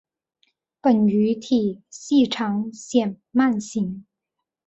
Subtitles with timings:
[0.81, 4.03] 本鱼体细长呈鳗形。